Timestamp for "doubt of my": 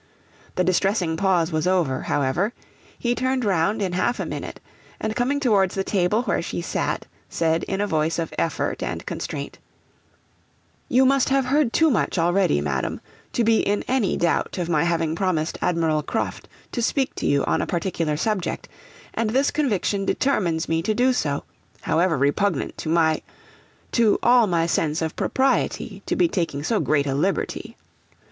14.17-14.85